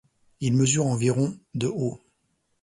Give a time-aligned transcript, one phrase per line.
[0.39, 2.01] Il mesure environ de haut.